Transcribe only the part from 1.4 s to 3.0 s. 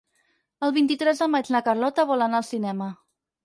na Carlota vol anar al cinema.